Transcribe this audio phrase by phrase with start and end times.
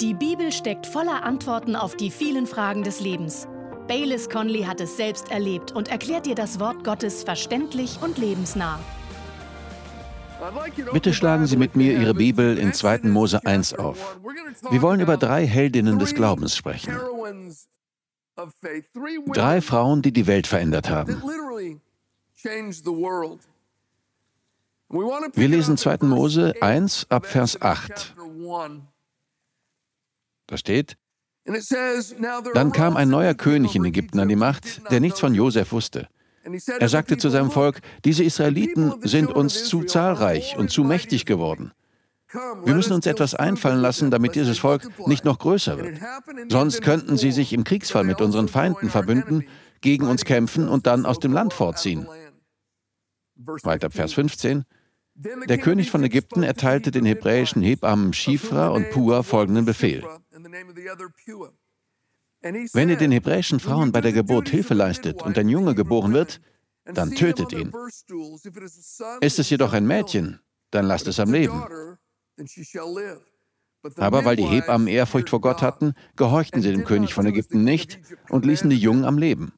[0.00, 3.48] Die Bibel steckt voller Antworten auf die vielen Fragen des Lebens.
[3.88, 8.78] Baylis Conley hat es selbst erlebt und erklärt dir das Wort Gottes verständlich und lebensnah.
[10.92, 13.04] Bitte schlagen Sie mit mir Ihre Bibel in 2.
[13.04, 14.18] Mose 1 auf.
[14.70, 16.94] Wir wollen über drei Heldinnen des Glaubens sprechen.
[19.32, 21.22] Drei Frauen, die die Welt verändert haben.
[24.90, 25.98] Wir lesen 2.
[26.02, 28.14] Mose 1 ab Vers 8.
[30.46, 30.96] Da steht,
[32.54, 36.08] dann kam ein neuer König in Ägypten an die Macht, der nichts von Josef wusste.
[36.78, 41.72] Er sagte zu seinem Volk, diese Israeliten sind uns zu zahlreich und zu mächtig geworden.
[42.64, 46.00] Wir müssen uns etwas einfallen lassen, damit dieses Volk nicht noch größer wird.
[46.48, 49.44] Sonst könnten sie sich im Kriegsfall mit unseren Feinden verbünden,
[49.80, 52.06] gegen uns kämpfen und dann aus dem Land fortziehen.
[53.36, 54.64] Weiter Vers 15.
[55.18, 60.04] Der König von Ägypten erteilte den hebräischen Hebammen Schifra und Pua folgenden Befehl.
[62.42, 66.40] Wenn ihr den hebräischen Frauen bei der Geburt Hilfe leistet und ein Junge geboren wird,
[66.84, 67.72] dann tötet ihn.
[69.20, 71.64] Ist es jedoch ein Mädchen, dann lasst es am Leben.
[73.96, 78.00] Aber weil die Hebammen Ehrfurcht vor Gott hatten, gehorchten sie dem König von Ägypten nicht
[78.28, 79.52] und ließen die Jungen am Leben.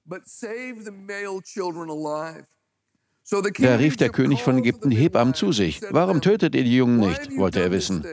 [3.31, 5.81] Da rief der König von Ägypten die Hebammen zu sich.
[5.91, 7.37] Warum tötet ihr die Jungen nicht?
[7.37, 8.05] wollte er wissen.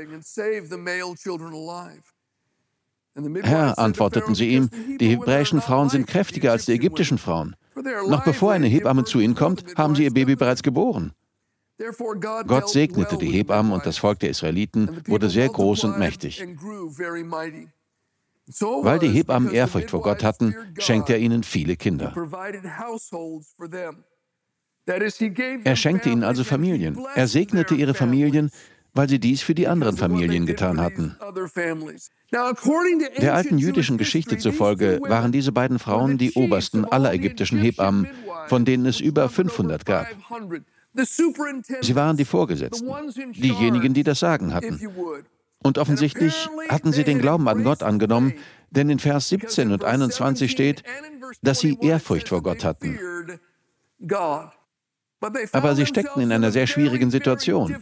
[3.43, 7.55] Herr, antworteten sie ihm, die hebräischen Frauen sind kräftiger als die ägyptischen Frauen.
[8.07, 11.13] Noch bevor eine Hebamme zu ihnen kommt, haben sie ihr Baby bereits geboren.
[12.47, 16.45] Gott segnete die Hebammen und das Volk der Israeliten wurde sehr groß und mächtig.
[18.81, 22.13] Weil die Hebammen Ehrfurcht vor Gott hatten, schenkte er ihnen viele Kinder.
[24.87, 26.97] Er schenkte ihnen also Familien.
[27.15, 28.51] Er segnete ihre Familien,
[28.93, 31.15] weil sie dies für die anderen Familien getan hatten.
[32.31, 38.07] Der alten jüdischen Geschichte zufolge waren diese beiden Frauen die obersten aller ägyptischen Hebammen,
[38.47, 40.07] von denen es über 500 gab.
[41.81, 42.89] Sie waren die Vorgesetzten,
[43.33, 44.79] diejenigen, die das Sagen hatten.
[45.61, 48.33] Und offensichtlich hatten sie den Glauben an Gott angenommen,
[48.69, 50.83] denn in Vers 17 und 21 steht,
[51.41, 52.97] dass sie Ehrfurcht vor Gott hatten.
[55.51, 57.75] Aber sie steckten in einer sehr schwierigen Situation.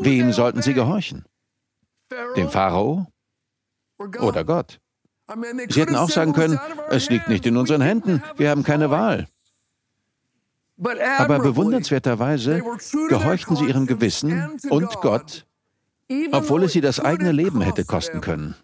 [0.00, 1.24] Wem sollten sie gehorchen?
[2.36, 3.06] Dem Pharao
[3.98, 4.80] oder Gott?
[5.68, 9.26] Sie hätten auch sagen können, es liegt nicht in unseren Händen, wir haben keine Wahl.
[11.18, 12.62] Aber bewundernswerterweise
[13.08, 15.46] gehorchten sie ihrem Gewissen und Gott,
[16.32, 18.54] obwohl es sie das eigene Leben hätte kosten können.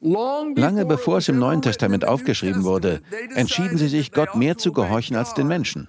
[0.00, 3.02] Lange bevor es im Neuen Testament aufgeschrieben wurde,
[3.34, 5.88] entschieden sie sich, Gott mehr zu gehorchen als den Menschen.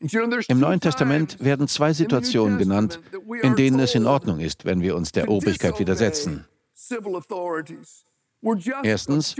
[0.00, 3.00] Im Neuen Testament werden zwei Situationen genannt,
[3.42, 6.46] in denen es in Ordnung ist, wenn wir uns der Obrigkeit widersetzen.
[8.84, 9.36] Erstens,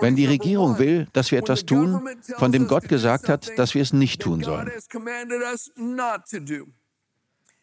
[0.00, 2.08] wenn die Regierung will, dass wir etwas tun,
[2.38, 4.70] von dem Gott gesagt hat, dass wir es nicht tun sollen.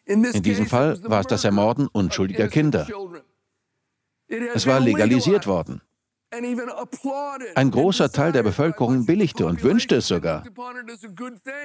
[0.10, 2.88] In diesem Fall war es das Ermorden unschuldiger Kinder.
[4.28, 5.82] Es war legalisiert worden.
[7.56, 10.44] Ein großer Teil der Bevölkerung billigte und wünschte es sogar.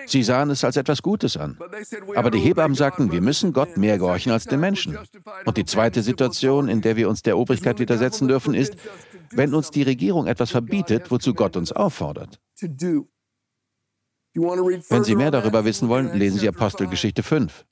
[0.06, 1.58] Sie sahen es als etwas Gutes an.
[2.14, 4.98] Aber die Hebammen sagten, wir müssen Gott mehr gehorchen als den Menschen.
[5.44, 8.74] Und die zweite Situation, in der wir uns der Obrigkeit widersetzen dürfen, ist,
[9.30, 12.40] wenn uns die Regierung etwas verbietet, wozu Gott uns auffordert.
[14.34, 17.64] Wenn Sie mehr darüber wissen wollen, lesen Sie Apostelgeschichte 5.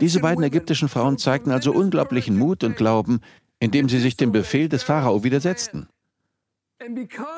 [0.00, 3.20] Diese beiden ägyptischen Frauen zeigten also unglaublichen Mut und Glauben,
[3.60, 5.88] indem sie sich dem Befehl des Pharao widersetzten.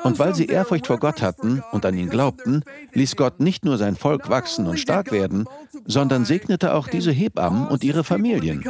[0.03, 2.63] Und weil sie Ehrfurcht vor Gott hatten und an ihn glaubten,
[2.93, 5.47] ließ Gott nicht nur sein Volk wachsen und stark werden,
[5.85, 8.63] sondern segnete auch diese Hebammen und ihre Familien.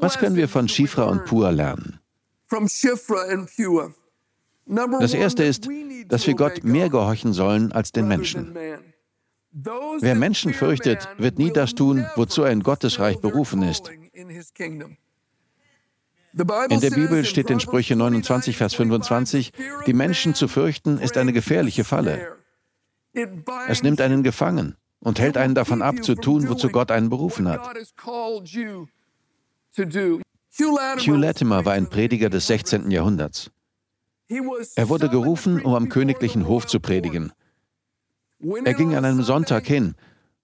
[0.00, 2.00] Was können wir von Shifra und Pua lernen?
[4.66, 5.68] Das erste ist,
[6.08, 8.56] dass wir Gott mehr gehorchen sollen als den Menschen.
[10.00, 13.90] Wer Menschen fürchtet, wird nie das tun, wozu er in Gottes Reich berufen ist.
[16.68, 19.52] In der Bibel steht in Sprüche 29, Vers 25,
[19.86, 22.36] die Menschen zu fürchten ist eine gefährliche Falle.
[23.68, 27.48] Es nimmt einen gefangen und hält einen davon ab, zu tun, wozu Gott einen berufen
[27.48, 27.60] hat.
[30.58, 32.90] Hugh Latimer war ein Prediger des 16.
[32.90, 33.50] Jahrhunderts.
[34.28, 37.32] Er wurde gerufen, um am königlichen Hof zu predigen.
[38.64, 39.96] Er ging an einem Sonntag hin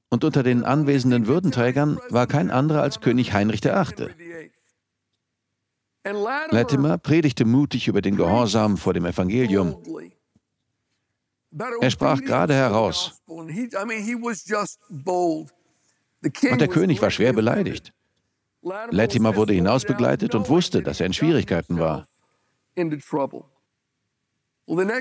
[0.09, 4.11] und unter den anwesenden Würdenträgern war kein anderer als König Heinrich VIII.
[6.51, 9.77] Latimer predigte mutig über den Gehorsam vor dem Evangelium.
[11.81, 13.21] Er sprach gerade heraus.
[13.27, 13.49] Und
[16.23, 17.93] der König war schwer beleidigt.
[18.63, 22.07] Latimer wurde hinausbegleitet und wusste, dass er in Schwierigkeiten war.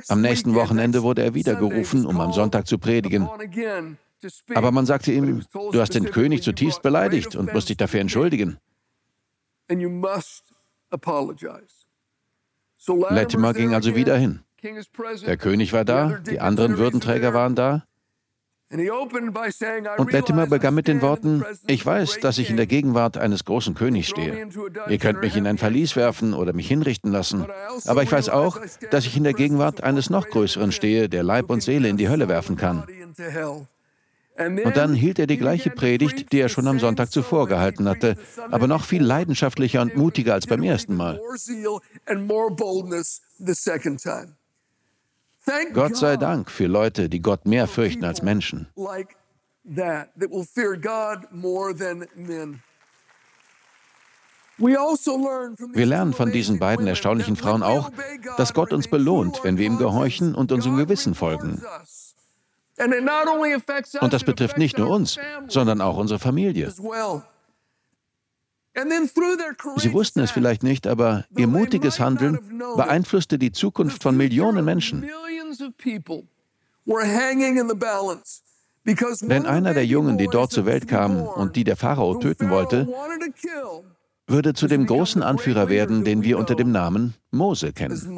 [0.07, 3.29] Am nächsten Wochenende wurde er wieder gerufen, um am Sonntag zu predigen.
[4.55, 8.57] Aber man sagte ihm, du hast den König zutiefst beleidigt und musst dich dafür entschuldigen.
[12.87, 14.43] Latimer ging also wieder hin.
[15.25, 17.85] Der König war da, die anderen Würdenträger waren da.
[18.71, 23.73] Und Latimer begann mit den Worten, ich weiß, dass ich in der Gegenwart eines großen
[23.73, 24.47] Königs stehe.
[24.87, 27.47] Ihr könnt mich in ein Verlies werfen oder mich hinrichten lassen.
[27.49, 28.59] Also Aber ich weiß auch,
[28.91, 32.09] dass ich in der Gegenwart eines noch größeren stehe, der Leib und Seele in die
[32.09, 32.83] Hölle werfen kann.
[34.37, 38.15] Und dann hielt er die gleiche Predigt, die er schon am Sonntag zuvor gehalten hatte,
[38.51, 41.19] aber noch viel leidenschaftlicher und mutiger als beim ersten Mal.
[45.73, 48.67] Gott sei Dank für Leute, die Gott mehr fürchten als Menschen.
[54.57, 57.91] Wir lernen von diesen beiden erstaunlichen Frauen auch,
[58.37, 61.63] dass Gott uns belohnt, wenn wir ihm gehorchen und unserem Gewissen folgen.
[64.01, 65.17] Und das betrifft nicht nur uns,
[65.47, 66.73] sondern auch unsere Familie.
[69.77, 72.39] Sie wussten es vielleicht nicht, aber ihr mutiges Handeln
[72.75, 75.09] beeinflusste die Zukunft von Millionen Menschen.
[79.21, 82.87] Denn einer der Jungen, die dort zur Welt kamen und die der Pharao töten wollte,
[84.27, 88.17] würde zu dem großen Anführer werden, den wir unter dem Namen Mose kennen.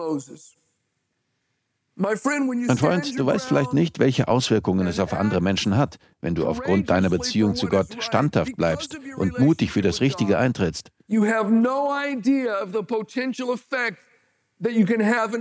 [1.96, 6.48] Mein Freund, du weißt vielleicht nicht, welche Auswirkungen es auf andere Menschen hat, wenn du
[6.48, 10.90] aufgrund deiner Beziehung zu Gott standhaft bleibst und mutig für das Richtige eintrittst.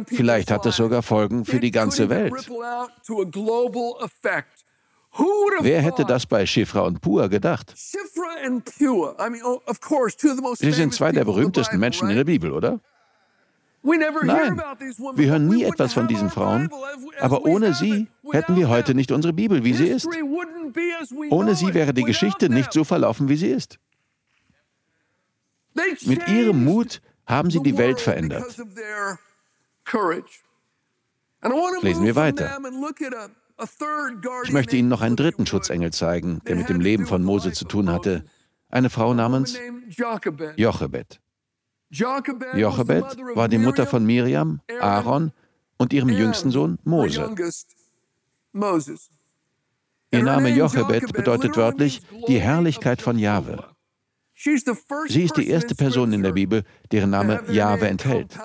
[0.06, 2.32] Vielleicht hat es sogar Folgen für die ganze Welt.
[5.60, 7.74] Wer hätte das bei Shifra und Pua gedacht?
[7.76, 7.98] Sie
[10.72, 12.80] sind zwei der berühmtesten Menschen in der Bibel, oder?
[13.82, 14.60] Nein,
[15.14, 16.70] wir hören nie etwas von diesen Frauen,
[17.18, 20.06] aber ohne sie hätten wir heute nicht unsere Bibel, wie sie ist.
[21.30, 23.78] Ohne sie wäre die Geschichte nicht so verlaufen, wie sie ist.
[26.04, 27.00] Mit ihrem Mut
[27.30, 28.56] haben sie die Welt verändert.
[31.82, 32.58] Lesen wir weiter.
[34.44, 37.64] Ich möchte Ihnen noch einen dritten Schutzengel zeigen, der mit dem Leben von Mose zu
[37.66, 38.24] tun hatte.
[38.70, 39.58] Eine Frau namens
[40.56, 41.20] Jochebed.
[41.90, 45.32] Jochebed war die Mutter von Miriam, Aaron
[45.76, 47.34] und ihrem jüngsten Sohn Mose.
[50.12, 53.64] Ihr Name Jochebed bedeutet wörtlich die Herrlichkeit von Jahwe.
[54.42, 58.38] Sie ist die erste Person in der Bibel, deren Name Jahwe enthält.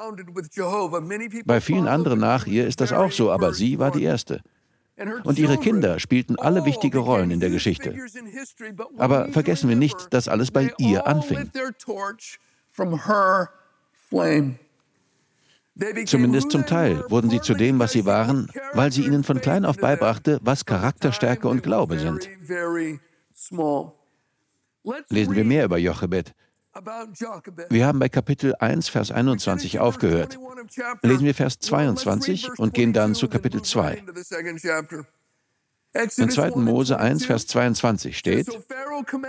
[1.45, 4.42] Bei vielen anderen nach ihr ist das auch so, aber sie war die erste.
[5.24, 7.95] Und ihre Kinder spielten alle wichtige Rollen in der Geschichte.
[8.97, 11.50] Aber vergessen wir nicht, dass alles bei ihr anfing.
[16.06, 19.63] Zumindest zum Teil wurden sie zu dem, was sie waren, weil sie ihnen von klein
[19.63, 22.30] auf beibrachte, was Charakterstärke und Glaube sind.
[25.10, 26.34] Lesen wir mehr über Jochebed.
[27.70, 30.38] Wir haben bei Kapitel 1, Vers 21 aufgehört.
[31.02, 34.04] Lesen wir Vers 22 und gehen dann zu Kapitel 2.
[36.18, 36.50] In 2.
[36.56, 38.48] Mose 1, Vers 22 steht,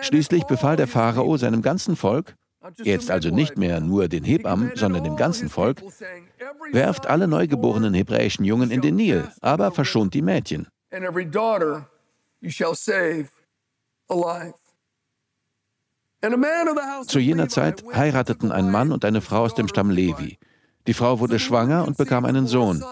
[0.01, 2.35] Schließlich befahl der Pharao seinem ganzen Volk,
[2.83, 5.83] Jetzt also nicht mehr nur den Hebammen, sondern dem ganzen Volk.
[6.73, 10.67] Werft alle neugeborenen hebräischen Jungen in den Nil, aber verschont die Mädchen.
[17.07, 20.39] Zu jener Zeit heirateten ein Mann und eine Frau aus dem Stamm Levi.
[20.87, 22.85] Die Frau wurde schwanger und bekam einen Sohn.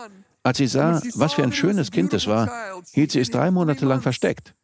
[0.42, 2.50] Als sie sah, was für ein schönes Kind es war,
[2.92, 4.54] hielt sie es drei Monate lang versteckt.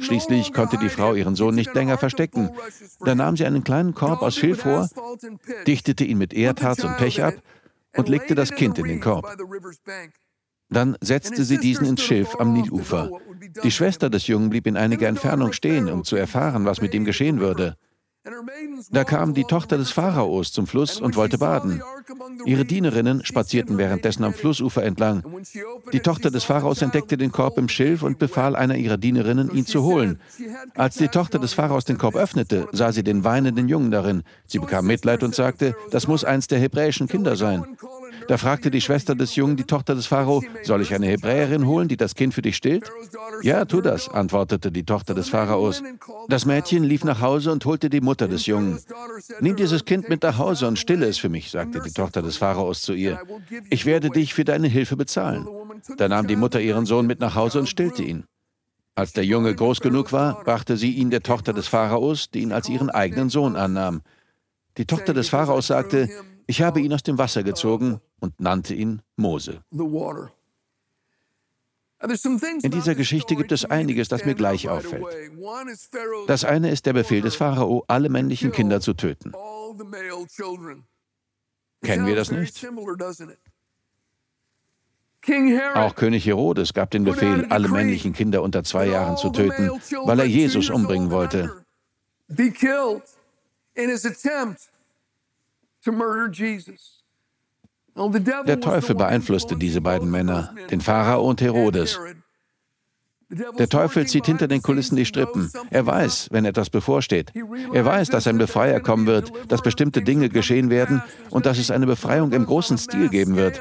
[0.00, 2.50] Schließlich konnte die Frau ihren Sohn nicht länger verstecken.
[3.00, 4.88] Da nahm sie einen kleinen Korb aus Schilfrohr,
[5.66, 7.34] dichtete ihn mit Erdharz und Pech ab
[7.96, 9.26] und legte das Kind in den Korb.
[10.68, 13.10] Dann setzte sie diesen ins Schilf am Nilufer.
[13.62, 17.04] Die Schwester des Jungen blieb in einiger Entfernung stehen, um zu erfahren, was mit ihm
[17.04, 17.76] geschehen würde.
[18.90, 21.80] Da kam die Tochter des Pharaos zum Fluss und wollte baden.
[22.44, 25.22] Ihre Dienerinnen spazierten währenddessen am Flussufer entlang.
[25.92, 29.66] Die Tochter des Pharaos entdeckte den Korb im Schilf und befahl einer ihrer Dienerinnen, ihn
[29.66, 30.20] zu holen.
[30.74, 34.24] Als die Tochter des Pharaos den Korb öffnete, sah sie den weinenden Jungen darin.
[34.46, 37.64] Sie bekam Mitleid und sagte, das muss eins der hebräischen Kinder sein.
[38.28, 41.88] Da fragte die Schwester des Jungen die Tochter des Pharao, soll ich eine Hebräerin holen,
[41.88, 42.90] die das Kind für dich stillt?
[43.42, 45.82] Ja, tu das, antwortete die Tochter des Pharaos.
[46.28, 48.78] Das Mädchen lief nach Hause und holte die Mutter des Jungen.
[49.40, 52.36] Nimm dieses Kind mit nach Hause und stille es für mich, sagte die Tochter des
[52.36, 53.20] Pharaos zu ihr.
[53.70, 55.46] Ich werde dich für deine Hilfe bezahlen.
[55.96, 58.24] Da nahm die Mutter ihren Sohn mit nach Hause und stillte ihn.
[58.94, 62.52] Als der Junge groß genug war, brachte sie ihn der Tochter des Pharaos, die ihn
[62.52, 64.00] als ihren eigenen Sohn annahm.
[64.78, 66.08] Die Tochter des Pharaos sagte,
[66.46, 69.62] ich habe ihn aus dem Wasser gezogen und nannte ihn Mose.
[72.62, 75.04] In dieser Geschichte gibt es einiges, das mir gleich auffällt.
[76.26, 79.32] Das eine ist der Befehl des Pharao, alle männlichen Kinder zu töten.
[81.82, 82.66] Kennen wir das nicht?
[85.74, 89.70] Auch König Herodes gab den Befehl, alle männlichen Kinder unter zwei Jahren zu töten,
[90.04, 91.64] weil er Jesus umbringen wollte.
[97.96, 101.98] Der Teufel beeinflusste diese beiden Männer, den Pharao und Herodes.
[103.58, 105.50] Der Teufel zieht hinter den Kulissen die Strippen.
[105.70, 107.32] Er weiß, wenn etwas bevorsteht.
[107.72, 111.70] Er weiß, dass ein Befreier kommen wird, dass bestimmte Dinge geschehen werden und dass es
[111.70, 113.60] eine Befreiung im großen Stil geben wird.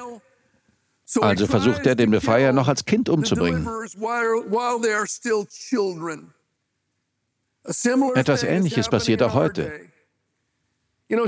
[1.21, 3.67] Also versucht er, den Befreier noch als Kind umzubringen.
[8.15, 9.71] Etwas Ähnliches passiert auch heute.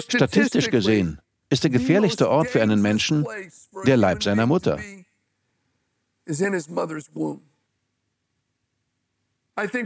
[0.08, 3.26] Statistisch gesehen ist der gefährlichste Ort für einen Menschen
[3.86, 4.80] der Leib seiner Mutter.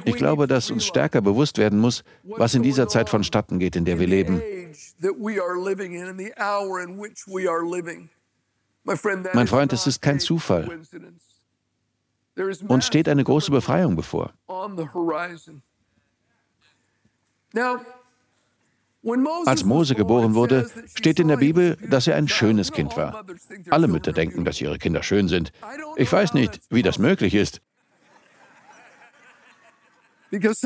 [0.06, 3.86] Ich glaube, dass uns stärker bewusst werden muss, was in dieser Zeit vonstatten geht, in
[3.86, 4.42] der wir leben.
[9.34, 10.82] Mein Freund, es ist kein Zufall.
[12.68, 14.34] Uns steht eine große Befreiung bevor.
[19.46, 23.26] Als Mose geboren wurde, steht in der Bibel, dass er ein schönes Kind war.
[23.72, 25.52] Alle Mütter denken, dass ihre Kinder schön sind.
[25.96, 27.62] Ich weiß nicht, wie das möglich ist.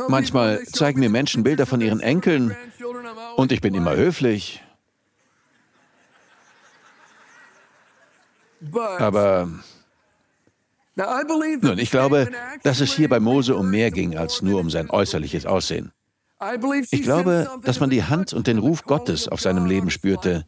[0.09, 2.55] Manchmal zeigen mir Menschen Bilder von ihren Enkeln
[3.35, 4.61] und ich bin immer höflich.
[8.73, 9.49] Aber
[10.95, 12.29] nun, ich glaube,
[12.63, 15.91] dass es hier bei Mose um mehr ging als nur um sein äußerliches Aussehen.
[16.91, 20.45] Ich glaube, dass man die Hand und den Ruf Gottes auf seinem Leben spürte.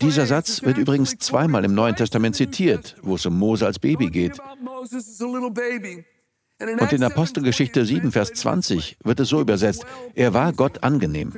[0.00, 4.10] Dieser Satz wird übrigens zweimal im Neuen Testament zitiert, wo es um Mose als Baby
[4.10, 4.38] geht.
[6.60, 11.32] Und in Apostelgeschichte 7, Vers 20 wird es so übersetzt, er war Gott angenehm.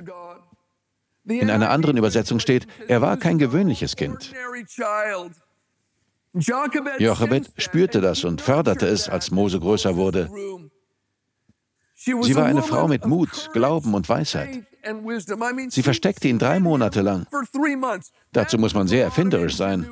[1.24, 4.32] In einer anderen Übersetzung steht, er war kein gewöhnliches Kind.
[6.32, 10.30] Jochebed spürte das und förderte es, als Mose größer wurde.
[12.02, 14.64] Sie war eine Frau mit Mut, Glauben und Weisheit.
[15.68, 17.26] Sie versteckte ihn drei Monate lang.
[18.32, 19.86] Dazu muss man sehr erfinderisch sein.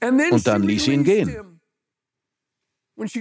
[0.00, 1.60] Und dann ließ sie ihn gehen.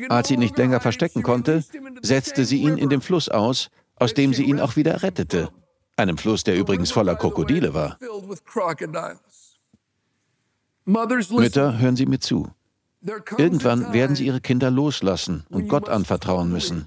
[0.08, 1.64] Als sie ihn nicht länger verstecken konnte,
[2.02, 5.50] setzte sie ihn in dem Fluss aus, aus dem sie ihn auch wieder rettete.
[5.98, 7.98] Einem Fluss, der übrigens voller Krokodile war.
[10.86, 12.50] Mütter, hören Sie mir zu.
[13.38, 16.86] Irgendwann werden sie ihre Kinder loslassen und Gott anvertrauen müssen.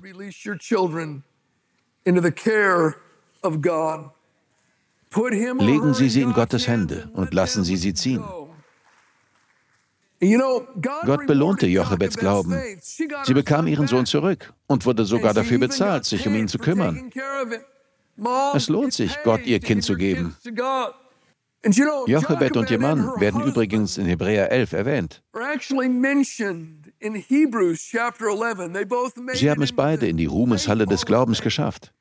[5.59, 8.25] Legen Sie sie in Gottes Hände und lassen Sie sie ziehen.
[11.04, 12.57] Gott belohnte Jochebeds Glauben.
[12.81, 17.11] Sie bekam ihren Sohn zurück und wurde sogar dafür bezahlt, sich um ihn zu kümmern.
[18.54, 20.37] Es lohnt sich, Gott ihr Kind zu geben.
[21.64, 25.23] Jochebed und ihr Mann werden übrigens in Hebräer 11 erwähnt.
[29.35, 31.92] Sie haben es beide in die Ruhmeshalle des Glaubens geschafft.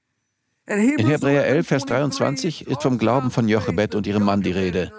[0.67, 4.91] In Hebräer 11, Vers 23 ist vom Glauben von Jochebed und ihrem Mann die Rede.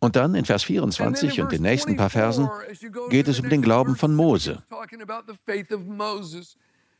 [0.00, 2.48] Und dann in Vers 24 und den nächsten paar Versen
[3.10, 4.62] geht es um den Glauben von Mose.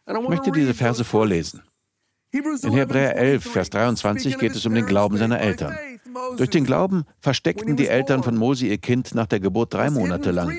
[0.07, 1.63] Ich möchte diese Verse vorlesen.
[2.33, 5.77] In Hebräer 11, Vers 23 geht es um den Glauben seiner Eltern.
[6.37, 10.31] Durch den Glauben versteckten die Eltern von Mose ihr Kind nach der Geburt drei Monate
[10.31, 10.53] lang.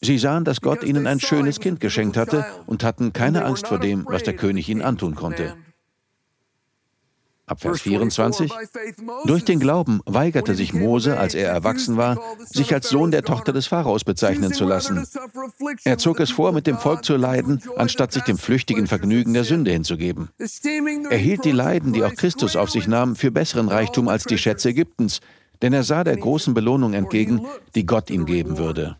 [0.00, 3.78] Sie sahen, dass Gott ihnen ein schönes Kind geschenkt hatte und hatten keine Angst vor
[3.78, 5.54] dem, was der König ihnen antun konnte.
[7.46, 8.50] Ab Vers 24.
[9.26, 13.52] Durch den Glauben weigerte sich Mose, als er erwachsen war, sich als Sohn der Tochter
[13.52, 15.06] des Pharaos bezeichnen zu lassen.
[15.84, 19.44] Er zog es vor, mit dem Volk zu leiden, anstatt sich dem flüchtigen Vergnügen der
[19.44, 20.30] Sünde hinzugeben.
[21.10, 24.38] Er hielt die Leiden, die auch Christus auf sich nahm, für besseren Reichtum als die
[24.38, 25.20] Schätze Ägyptens,
[25.60, 28.96] denn er sah der großen Belohnung entgegen, die Gott ihm geben würde.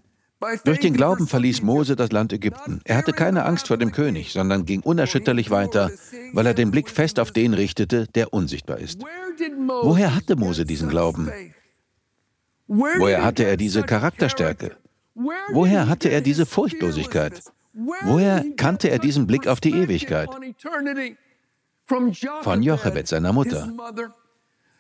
[0.64, 2.80] Durch den Glauben verließ Mose das Land Ägypten.
[2.84, 5.90] Er hatte keine Angst vor dem König, sondern ging unerschütterlich weiter,
[6.32, 9.00] weil er den Blick fest auf den richtete, der unsichtbar ist.
[9.82, 11.30] Woher hatte Mose diesen Glauben?
[12.66, 14.76] Woher hatte er diese Charakterstärke?
[15.52, 17.42] Woher hatte er diese Furchtlosigkeit?
[18.02, 20.28] Woher kannte er diesen Blick auf die Ewigkeit?
[21.86, 23.68] Von Jochebed, seiner Mutter.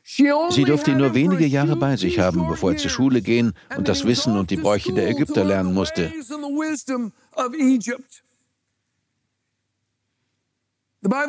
[0.06, 3.88] Sie durfte ihn nur wenige Jahre bei sich haben, bevor er zur Schule gehen und
[3.88, 6.12] das Wissen und die Bräuche der Ägypter lernen musste.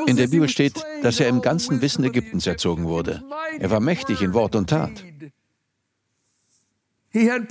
[0.07, 3.23] In der Bibel steht, dass er im ganzen Wissen Ägyptens erzogen wurde.
[3.59, 5.03] Er war mächtig in Wort und Tat.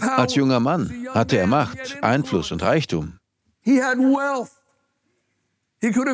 [0.01, 3.19] Als junger Mann hatte er Macht, Einfluss und Reichtum.
[3.65, 4.47] Er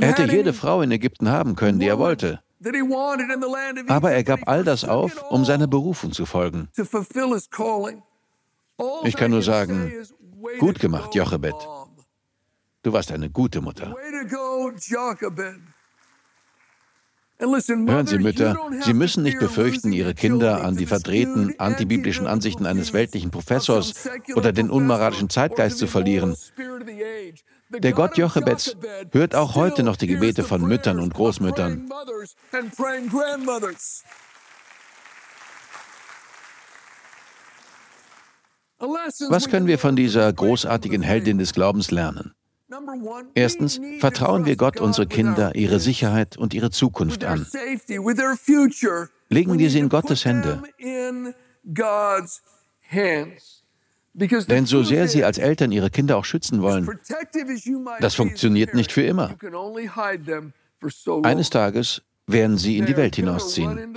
[0.01, 2.43] hätte jede Frau in Ägypten haben können, die er wollte.
[3.89, 6.69] Aber er gab all das auf, um seiner Berufung zu folgen.
[9.05, 9.93] Ich kann nur sagen,
[10.59, 11.55] gut gemacht, Jochebed.
[12.83, 13.95] Du warst eine gute Mutter.
[17.39, 22.93] Hören Sie, Mütter, Sie müssen nicht befürchten, Ihre Kinder an die verdrehten, antibiblischen Ansichten eines
[22.93, 23.95] weltlichen Professors
[24.35, 26.37] oder den unmoralischen Zeitgeist zu verlieren.
[27.71, 28.77] Der Gott Jochebeds
[29.13, 31.89] hört auch heute noch die Gebete von Müttern und Großmüttern.
[39.29, 42.35] Was können wir von dieser großartigen Heldin des Glaubens lernen?
[43.35, 47.47] Erstens, vertrauen wir Gott unsere Kinder, ihre Sicherheit und ihre Zukunft an.
[49.29, 50.63] Legen wir sie in Gottes Hände.
[54.13, 56.89] Denn so sehr Sie als Eltern Ihre Kinder auch schützen wollen,
[58.01, 59.37] das funktioniert nicht für immer.
[61.23, 63.95] Eines Tages werden Sie in die Welt hinausziehen.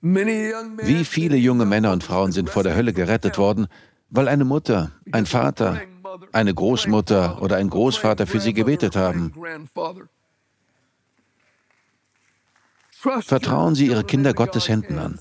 [0.00, 3.66] Wie viele junge Männer und Frauen sind vor der Hölle gerettet worden,
[4.10, 5.80] weil eine Mutter, ein Vater,
[6.32, 9.32] eine Großmutter oder ein Großvater für sie gebetet haben.
[13.20, 15.18] Vertrauen Sie Ihre Kinder Gottes Händen an.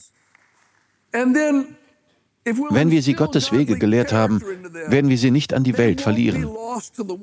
[2.70, 4.42] Wenn wir sie Gottes Wege gelehrt haben,
[4.88, 6.48] werden wir sie nicht an die Welt verlieren.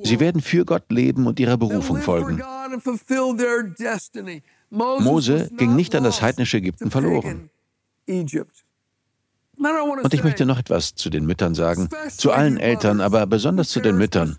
[0.02, 2.42] Sie werden für Gott leben und ihrer Berufung folgen.
[4.70, 7.50] Mose ging nicht an das heidnische Ägypten verloren.
[10.02, 13.80] Und ich möchte noch etwas zu den Müttern sagen, zu allen Eltern, aber besonders zu
[13.80, 14.38] den Müttern.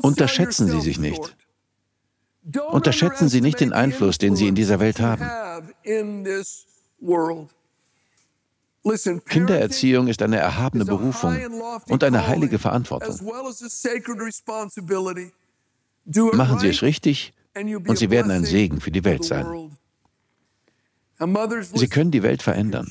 [0.00, 1.36] Unterschätzen Sie sich nicht.
[2.70, 5.28] Unterschätzen Sie nicht den Einfluss, den Sie in dieser Welt haben.
[9.26, 11.36] Kindererziehung ist eine erhabene Berufung
[11.88, 13.14] und eine heilige Verantwortung.
[16.32, 17.34] Machen Sie es richtig
[17.86, 19.76] und Sie werden ein Segen für die Welt sein.
[21.74, 22.86] Sie können die Welt verändern.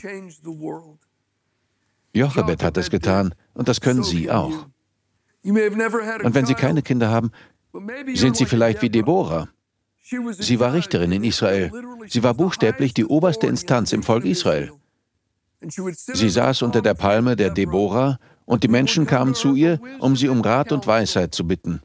[2.13, 4.67] Jochebed hat es getan und das können Sie auch.
[5.43, 7.32] Und wenn Sie keine Kinder haben,
[8.13, 9.50] sind Sie vielleicht wie Deborah.
[10.32, 11.72] Sie war Richterin in Israel.
[12.08, 14.72] Sie war buchstäblich die oberste Instanz im Volk Israel.
[15.62, 20.30] Sie saß unter der Palme der Deborah und die Menschen kamen zu ihr, um sie
[20.30, 21.82] um Rat und Weisheit zu bitten.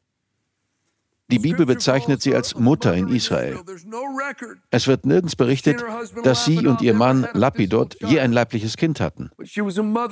[1.31, 3.59] Die Bibel bezeichnet sie als Mutter in Israel.
[4.71, 5.83] Es wird nirgends berichtet,
[6.23, 9.31] dass sie und ihr Mann Lapidot je ein leibliches Kind hatten.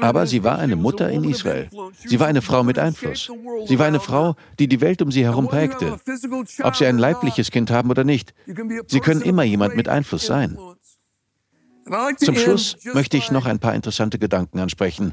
[0.00, 1.68] Aber sie war eine Mutter in Israel.
[2.06, 3.30] Sie war eine Frau mit Einfluss.
[3.66, 6.00] Sie war eine Frau, die die Welt um sie herum prägte.
[6.62, 8.34] Ob sie ein leibliches Kind haben oder nicht,
[8.86, 10.56] sie können immer jemand mit Einfluss sein.
[12.16, 15.12] Zum Schluss möchte ich noch ein paar interessante Gedanken ansprechen.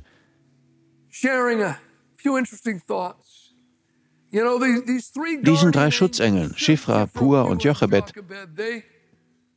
[4.32, 8.14] Diesen drei Schutzengeln, Schifra, Pur und Jochebed,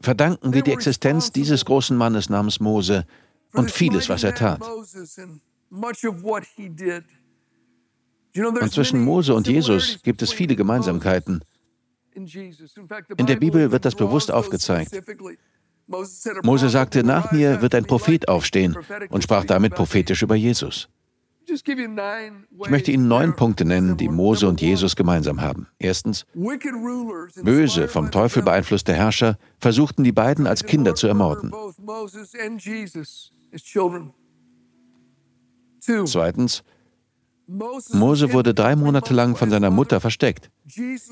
[0.00, 3.06] verdanken wir die Existenz dieses großen Mannes namens Mose
[3.52, 4.62] und vieles, was er tat.
[8.35, 11.44] Und zwischen Mose und Jesus gibt es viele Gemeinsamkeiten.
[12.14, 14.90] In der Bibel wird das bewusst aufgezeigt.
[16.42, 18.76] Mose sagte, nach mir wird ein Prophet aufstehen
[19.11, 20.88] und sprach damit prophetisch über Jesus.
[21.53, 25.67] Ich möchte Ihnen neun Punkte nennen, die Mose und Jesus gemeinsam haben.
[25.79, 26.25] Erstens,
[27.43, 31.53] böse, vom Teufel beeinflusste Herrscher versuchten die beiden als Kinder zu ermorden.
[36.05, 36.62] Zweitens,
[37.93, 40.51] Mose wurde drei Monate lang von seiner Mutter versteckt.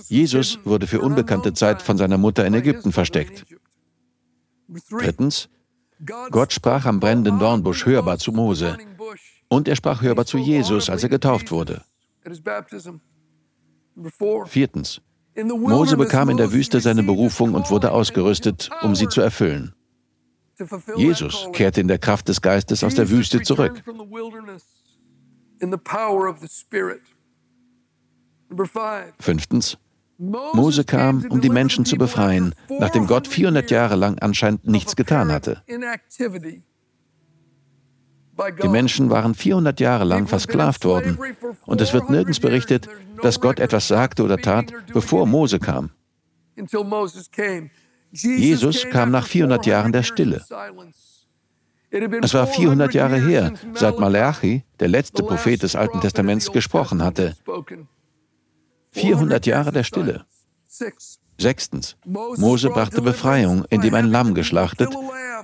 [0.09, 3.44] Jesus wurde für unbekannte Zeit von seiner Mutter in Ägypten versteckt.
[4.88, 5.48] Drittens,
[6.31, 8.79] Gott sprach am brennenden Dornbusch hörbar zu Mose.
[9.50, 11.82] Und er sprach hörbar zu Jesus, als er getauft wurde.
[14.46, 15.00] Viertens.
[15.44, 19.74] Mose bekam in der Wüste seine Berufung und wurde ausgerüstet, um sie zu erfüllen.
[20.96, 23.82] Jesus kehrte in der Kraft des Geistes aus der Wüste zurück.
[29.18, 29.78] Fünftens.
[30.18, 35.32] Mose kam, um die Menschen zu befreien, nachdem Gott 400 Jahre lang anscheinend nichts getan
[35.32, 35.62] hatte.
[38.62, 41.18] Die Menschen waren 400 Jahre lang versklavt worden
[41.66, 42.88] und es wird nirgends berichtet,
[43.22, 45.90] dass Gott etwas sagte oder tat, bevor Mose kam.
[48.12, 50.44] Jesus kam nach 400 Jahren der Stille.
[52.22, 57.37] Es war 400 Jahre her, seit Malachi, der letzte Prophet des Alten Testaments, gesprochen hatte.
[58.92, 60.24] 400 Jahre der Stille.
[61.38, 61.96] Sechstens.
[62.05, 64.90] Mose brachte Befreiung, indem ein Lamm geschlachtet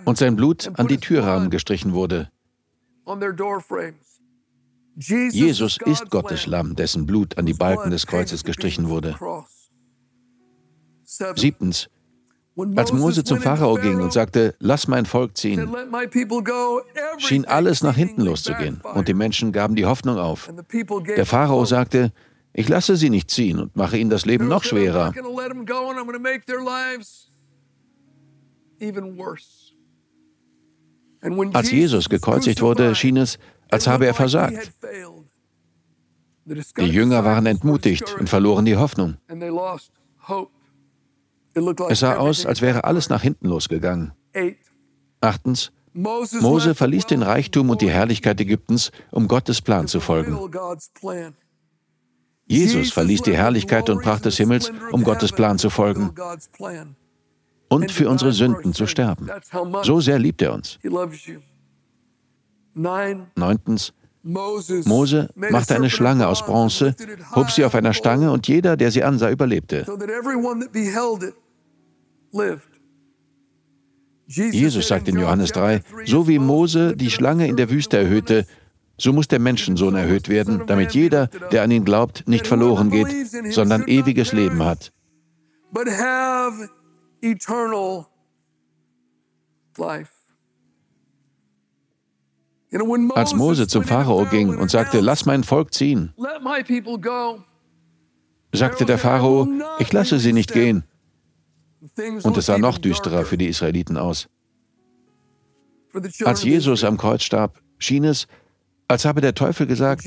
[0.05, 2.31] und sein Blut an die Türrahmen gestrichen wurde.
[4.97, 9.17] Jesus ist Gottes Lamm, dessen Blut an die Balken des Kreuzes gestrichen wurde.
[11.05, 11.89] Siebtens.
[12.75, 15.69] Als Mose zum Pharao ging und sagte, lass mein Volk ziehen,
[17.19, 20.51] schien alles nach hinten loszugehen und die Menschen gaben die Hoffnung auf.
[21.17, 22.13] Der Pharao sagte,
[22.55, 25.13] ich lasse sie nicht ziehen und mache ihnen das Leben noch schwerer.
[31.53, 33.39] Als Jesus gekreuzigt wurde, schien es,
[33.71, 34.73] als habe er versagt.
[36.45, 39.17] Die Jünger waren entmutigt und verloren die Hoffnung.
[41.89, 44.13] Es sah aus, als wäre alles nach hinten losgegangen.
[45.21, 50.39] Achtens, Mose verließ den Reichtum und die Herrlichkeit Ägyptens, um Gottes Plan zu folgen.
[52.47, 56.15] Jesus verließ die Herrlichkeit und Pracht des Himmels, um Gottes Plan zu folgen
[57.69, 59.29] und für unsere Sünden zu sterben.
[59.83, 60.79] So sehr liebt er uns.
[62.75, 66.95] Neuntens, Mose machte eine Schlange aus Bronze,
[67.35, 69.87] hob sie auf einer Stange und jeder, der sie ansah, überlebte.
[74.29, 78.47] Jesus sagt in Johannes 3, so wie Mose die Schlange in der Wüste erhöhte,
[78.99, 83.09] so muss der Menschensohn erhöht werden, damit jeder, der an ihn glaubt, nicht verloren geht,
[83.53, 84.93] sondern ewiges Leben hat.
[93.15, 96.13] Als Mose zum Pharao ging und sagte, lass mein Volk ziehen,
[98.53, 100.85] sagte der Pharao, ich lasse sie nicht gehen.
[102.23, 104.29] Und es sah noch düsterer für die Israeliten aus.
[106.25, 108.27] Als Jesus am Kreuz starb, schien es,
[108.89, 110.05] als habe der Teufel gesagt,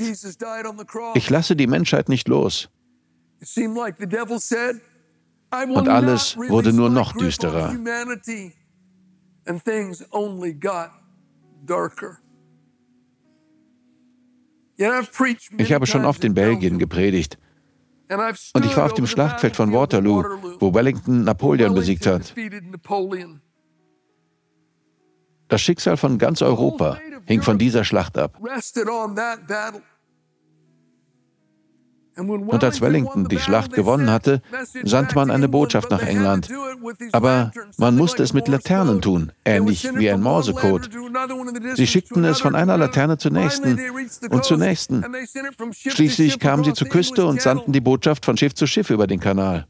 [1.14, 2.68] ich lasse die Menschheit nicht los.
[5.52, 7.74] Und alles wurde nur noch düsterer.
[15.58, 17.38] Ich habe schon oft in Belgien gepredigt.
[18.54, 20.24] Und ich war auf dem Schlachtfeld von Waterloo,
[20.58, 22.34] wo Wellington Napoleon besiegt hat.
[25.48, 28.38] Das Schicksal von ganz Europa hing von dieser Schlacht ab.
[32.20, 34.42] Und als Wellington die Schlacht gewonnen hatte,
[34.84, 36.48] sandte man eine Botschaft nach England.
[37.12, 40.90] Aber man musste es mit Laternen tun, ähnlich wie ein Morsecode.
[41.74, 43.78] Sie schickten es von einer Laterne zur nächsten
[44.30, 45.04] und zur nächsten.
[45.72, 49.20] Schließlich kamen sie zur Küste und sandten die Botschaft von Schiff zu Schiff über den
[49.20, 49.66] Kanal.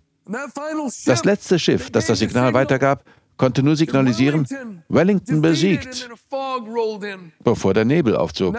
[1.06, 3.04] Das letzte Schiff, das das Signal weitergab,
[3.36, 4.46] konnte nur signalisieren,
[4.88, 6.10] Wellington besiegt,
[7.42, 8.54] bevor der Nebel aufzog.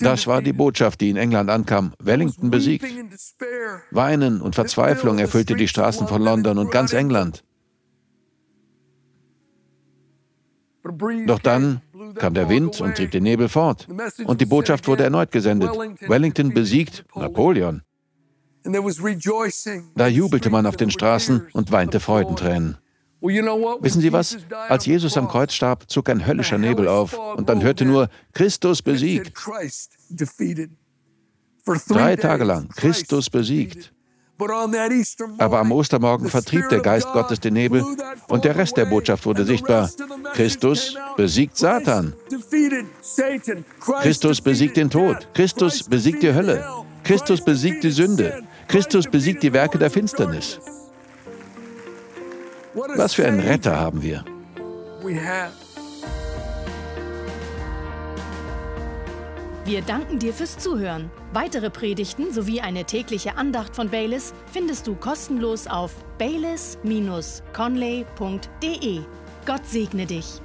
[0.00, 1.92] Das war die Botschaft, die in England ankam.
[2.00, 2.86] Wellington besiegt.
[3.92, 7.44] Weinen und Verzweiflung erfüllte die Straßen von London und ganz England.
[11.26, 11.80] Doch dann
[12.16, 13.88] kam der Wind und trieb den Nebel fort.
[14.24, 15.70] Und die Botschaft wurde erneut gesendet.
[16.08, 17.82] Wellington besiegt Napoleon.
[19.94, 22.78] Da jubelte man auf den Straßen und weinte Freudentränen.
[23.24, 24.36] Wissen Sie was?
[24.68, 28.82] Als Jesus am Kreuz starb, zog ein höllischer Nebel auf und man hörte nur, Christus
[28.82, 29.32] besiegt.
[31.88, 33.92] Drei Tage lang, Christus besiegt.
[35.38, 37.84] Aber am Ostermorgen vertrieb der Geist Gottes den Nebel
[38.28, 39.90] und der Rest der Botschaft wurde sichtbar.
[40.34, 42.12] Christus besiegt Satan.
[44.02, 45.28] Christus besiegt den Tod.
[45.32, 46.66] Christus besiegt die Hölle.
[47.04, 48.42] Christus besiegt die Sünde.
[48.68, 50.58] Christus besiegt die Werke der Finsternis.
[52.74, 54.24] Was für einen Retter haben wir.
[59.64, 61.10] Wir danken dir fürs Zuhören.
[61.32, 69.00] Weitere Predigten sowie eine tägliche Andacht von Baylis findest du kostenlos auf baylis-conley.de.
[69.46, 70.40] Gott segne dich.